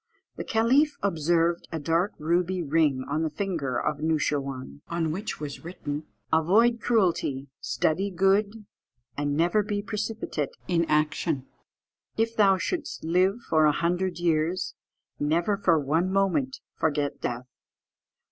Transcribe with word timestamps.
The 0.35 0.43
caliph 0.43 0.97
observed 1.03 1.67
a 1.71 1.77
dark 1.79 2.13
ruby 2.17 2.63
ring 2.63 3.05
on 3.07 3.21
the 3.21 3.29
finger 3.29 3.79
of 3.79 3.99
Noosheerwân, 3.99 4.81
on 4.87 5.11
which 5.11 5.39
was 5.39 5.63
written 5.63 6.05
"Avoid 6.33 6.81
cruelty, 6.81 7.49
study 7.59 8.09
good, 8.09 8.65
and 9.15 9.37
never 9.37 9.61
be 9.61 9.83
precipitate 9.83 10.55
in 10.67 10.85
action. 10.85 11.45
"If 12.17 12.35
thou 12.35 12.57
shouldst 12.57 13.03
live 13.03 13.41
for 13.47 13.65
a 13.65 13.71
hundred 13.71 14.17
years, 14.17 14.73
never 15.19 15.55
for 15.55 15.79
one 15.79 16.11
moment 16.11 16.61
forget 16.79 17.21
death. 17.21 17.45